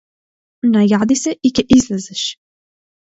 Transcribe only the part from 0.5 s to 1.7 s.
Најади се и ќе